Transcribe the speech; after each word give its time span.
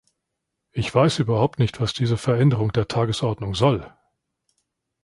Ich 0.71 0.95
weiß 0.95 1.19
überhaupt 1.19 1.59
nicht, 1.59 1.79
was 1.79 1.93
diese 1.93 2.17
Veränderung 2.17 2.71
der 2.73 2.87
Tagesordnung 2.87 3.53
soll! 3.53 3.93